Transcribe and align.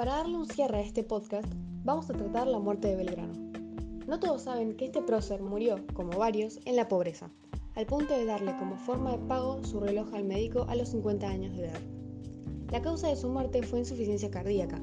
Para 0.00 0.14
darle 0.14 0.38
un 0.38 0.46
cierre 0.46 0.78
a 0.78 0.80
este 0.80 1.04
podcast, 1.04 1.46
vamos 1.84 2.08
a 2.08 2.14
tratar 2.14 2.46
la 2.46 2.58
muerte 2.58 2.88
de 2.88 2.96
Belgrano. 2.96 3.34
No 4.06 4.18
todos 4.18 4.40
saben 4.40 4.74
que 4.74 4.86
este 4.86 5.02
prócer 5.02 5.42
murió, 5.42 5.76
como 5.92 6.16
varios, 6.16 6.58
en 6.64 6.76
la 6.76 6.88
pobreza, 6.88 7.30
al 7.74 7.84
punto 7.84 8.16
de 8.16 8.24
darle 8.24 8.56
como 8.56 8.78
forma 8.78 9.12
de 9.12 9.18
pago 9.18 9.62
su 9.62 9.78
reloj 9.78 10.14
al 10.14 10.24
médico 10.24 10.64
a 10.70 10.74
los 10.74 10.88
50 10.88 11.28
años 11.28 11.54
de 11.54 11.66
edad. 11.66 11.80
La 12.70 12.80
causa 12.80 13.08
de 13.08 13.16
su 13.16 13.28
muerte 13.28 13.62
fue 13.62 13.80
insuficiencia 13.80 14.30
cardíaca, 14.30 14.80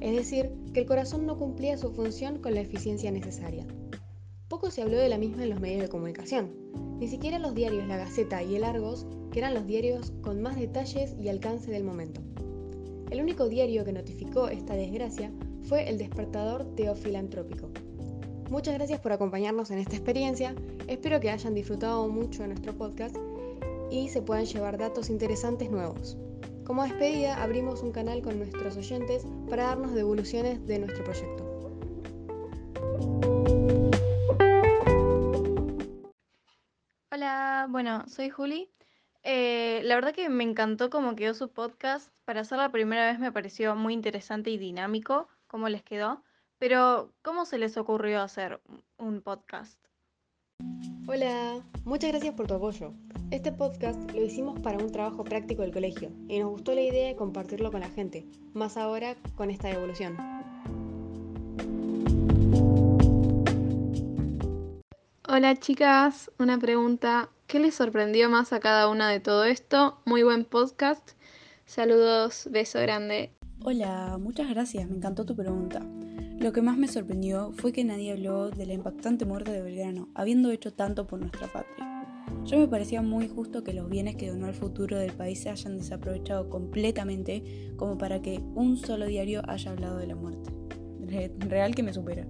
es 0.00 0.14
decir, 0.14 0.52
que 0.74 0.80
el 0.80 0.86
corazón 0.86 1.24
no 1.24 1.38
cumplía 1.38 1.78
su 1.78 1.90
función 1.92 2.42
con 2.42 2.52
la 2.52 2.60
eficiencia 2.60 3.10
necesaria. 3.10 3.66
Poco 4.48 4.70
se 4.70 4.82
habló 4.82 4.98
de 4.98 5.08
la 5.08 5.16
misma 5.16 5.44
en 5.44 5.48
los 5.48 5.60
medios 5.60 5.80
de 5.80 5.88
comunicación, 5.88 6.50
ni 6.98 7.08
siquiera 7.08 7.38
los 7.38 7.54
diarios 7.54 7.88
La 7.88 7.96
Gaceta 7.96 8.42
y 8.42 8.56
El 8.56 8.64
Argos, 8.64 9.06
que 9.32 9.38
eran 9.38 9.54
los 9.54 9.66
diarios 9.66 10.12
con 10.20 10.42
más 10.42 10.56
detalles 10.56 11.16
y 11.18 11.30
alcance 11.30 11.70
del 11.70 11.84
momento. 11.84 12.20
El 13.10 13.22
único 13.22 13.48
diario 13.48 13.84
que 13.84 13.92
notificó 13.92 14.48
esta 14.48 14.74
desgracia 14.74 15.32
fue 15.62 15.88
el 15.88 15.96
despertador 15.96 16.74
teofilantrópico. 16.74 17.70
Muchas 18.50 18.74
gracias 18.74 19.00
por 19.00 19.12
acompañarnos 19.12 19.70
en 19.70 19.78
esta 19.78 19.96
experiencia, 19.96 20.54
espero 20.86 21.18
que 21.20 21.30
hayan 21.30 21.54
disfrutado 21.54 22.08
mucho 22.08 22.42
de 22.42 22.48
nuestro 22.48 22.76
podcast 22.76 23.16
y 23.90 24.08
se 24.08 24.20
puedan 24.20 24.44
llevar 24.44 24.76
datos 24.76 25.08
interesantes 25.08 25.70
nuevos. 25.70 26.18
Como 26.64 26.82
despedida, 26.82 27.42
abrimos 27.42 27.82
un 27.82 27.92
canal 27.92 28.20
con 28.20 28.38
nuestros 28.38 28.76
oyentes 28.76 29.24
para 29.48 29.64
darnos 29.64 29.94
devoluciones 29.94 30.66
de 30.66 30.78
nuestro 30.78 31.04
proyecto. 31.04 31.44
Hola, 37.10 37.66
bueno, 37.70 38.06
soy 38.06 38.28
Juli 38.28 38.70
eh, 39.22 39.80
la 39.84 39.94
verdad 39.94 40.14
que 40.14 40.28
me 40.28 40.44
encantó 40.44 40.90
cómo 40.90 41.14
quedó 41.14 41.34
su 41.34 41.50
podcast. 41.50 42.12
Para 42.24 42.44
ser 42.44 42.58
la 42.58 42.70
primera 42.70 43.06
vez 43.06 43.18
me 43.18 43.32
pareció 43.32 43.74
muy 43.74 43.94
interesante 43.94 44.50
y 44.50 44.58
dinámico 44.58 45.28
cómo 45.46 45.68
les 45.68 45.82
quedó. 45.82 46.22
Pero, 46.58 47.12
¿cómo 47.22 47.44
se 47.44 47.58
les 47.58 47.76
ocurrió 47.76 48.20
hacer 48.20 48.60
un 48.96 49.22
podcast? 49.22 49.78
Hola, 51.06 51.62
muchas 51.84 52.10
gracias 52.10 52.34
por 52.34 52.46
tu 52.48 52.54
apoyo. 52.54 52.92
Este 53.30 53.52
podcast 53.52 54.10
lo 54.12 54.24
hicimos 54.24 54.58
para 54.60 54.78
un 54.78 54.90
trabajo 54.90 55.22
práctico 55.22 55.62
del 55.62 55.72
colegio 55.72 56.10
y 56.28 56.38
nos 56.38 56.50
gustó 56.50 56.74
la 56.74 56.80
idea 56.80 57.08
de 57.08 57.16
compartirlo 57.16 57.70
con 57.70 57.80
la 57.80 57.90
gente, 57.90 58.26
más 58.54 58.76
ahora 58.76 59.16
con 59.36 59.50
esta 59.50 59.68
devolución. 59.68 60.16
Hola 65.28 65.54
chicas, 65.56 66.30
una 66.38 66.58
pregunta. 66.58 67.30
¿Qué 67.48 67.60
les 67.60 67.76
sorprendió 67.76 68.28
más 68.28 68.52
a 68.52 68.60
cada 68.60 68.90
una 68.90 69.08
de 69.08 69.20
todo 69.20 69.44
esto? 69.44 70.02
Muy 70.04 70.22
buen 70.22 70.44
podcast. 70.44 71.12
Saludos, 71.64 72.46
beso 72.50 72.78
grande. 72.78 73.32
Hola, 73.64 74.18
muchas 74.20 74.50
gracias, 74.50 74.86
me 74.86 74.96
encantó 74.96 75.24
tu 75.24 75.34
pregunta. 75.34 75.80
Lo 76.38 76.52
que 76.52 76.60
más 76.60 76.76
me 76.76 76.88
sorprendió 76.88 77.52
fue 77.52 77.72
que 77.72 77.84
nadie 77.84 78.12
habló 78.12 78.50
de 78.50 78.66
la 78.66 78.74
impactante 78.74 79.24
muerte 79.24 79.50
de 79.50 79.62
Belgrano, 79.62 80.10
habiendo 80.14 80.50
hecho 80.50 80.74
tanto 80.74 81.06
por 81.06 81.20
nuestra 81.20 81.50
patria. 81.50 82.04
Yo 82.44 82.58
me 82.58 82.68
parecía 82.68 83.00
muy 83.00 83.28
justo 83.28 83.64
que 83.64 83.72
los 83.72 83.88
bienes 83.88 84.16
que 84.16 84.28
donó 84.28 84.44
al 84.44 84.54
futuro 84.54 84.98
del 84.98 85.14
país 85.14 85.40
se 85.40 85.48
hayan 85.48 85.78
desaprovechado 85.78 86.50
completamente 86.50 87.72
como 87.76 87.96
para 87.96 88.20
que 88.20 88.42
un 88.56 88.76
solo 88.76 89.06
diario 89.06 89.40
haya 89.48 89.70
hablado 89.70 89.96
de 89.96 90.06
la 90.06 90.16
muerte. 90.16 90.50
Real 91.48 91.74
que 91.74 91.82
me 91.82 91.94
supera. 91.94 92.26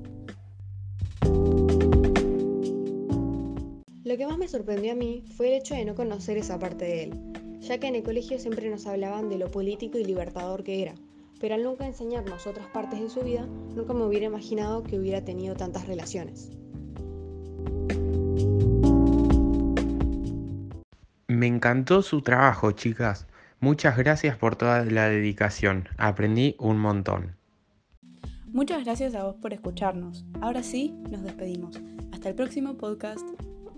Lo 4.08 4.16
que 4.16 4.26
más 4.26 4.38
me 4.38 4.48
sorprendió 4.48 4.92
a 4.92 4.94
mí 4.94 5.22
fue 5.36 5.48
el 5.48 5.60
hecho 5.60 5.74
de 5.74 5.84
no 5.84 5.94
conocer 5.94 6.38
esa 6.38 6.58
parte 6.58 6.86
de 6.86 7.02
él, 7.02 7.60
ya 7.60 7.76
que 7.76 7.88
en 7.88 7.94
el 7.94 8.02
colegio 8.02 8.38
siempre 8.38 8.70
nos 8.70 8.86
hablaban 8.86 9.28
de 9.28 9.36
lo 9.36 9.50
político 9.50 9.98
y 9.98 10.04
libertador 10.04 10.64
que 10.64 10.80
era, 10.80 10.94
pero 11.38 11.54
al 11.54 11.62
nunca 11.62 11.86
enseñarnos 11.86 12.46
otras 12.46 12.68
partes 12.68 13.02
de 13.02 13.10
su 13.10 13.20
vida, 13.20 13.44
nunca 13.76 13.92
me 13.92 14.06
hubiera 14.06 14.24
imaginado 14.24 14.82
que 14.82 14.98
hubiera 14.98 15.26
tenido 15.26 15.56
tantas 15.56 15.86
relaciones. 15.86 16.48
Me 21.26 21.46
encantó 21.46 22.00
su 22.00 22.22
trabajo, 22.22 22.72
chicas. 22.72 23.26
Muchas 23.60 23.98
gracias 23.98 24.38
por 24.38 24.56
toda 24.56 24.86
la 24.86 25.10
dedicación. 25.10 25.86
Aprendí 25.98 26.56
un 26.58 26.78
montón. 26.78 27.36
Muchas 28.46 28.86
gracias 28.86 29.14
a 29.14 29.24
vos 29.24 29.36
por 29.36 29.52
escucharnos. 29.52 30.24
Ahora 30.40 30.62
sí, 30.62 30.94
nos 31.10 31.22
despedimos. 31.22 31.78
Hasta 32.10 32.30
el 32.30 32.34
próximo 32.34 32.78
podcast. 32.78 33.28